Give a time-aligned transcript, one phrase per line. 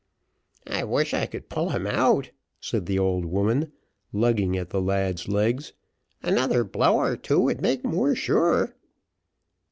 [0.65, 3.71] "I wish I could pull him out," said the old woman,
[4.11, 5.73] lugging at the lad's legs;
[6.23, 8.75] "another blow or two would make more sure."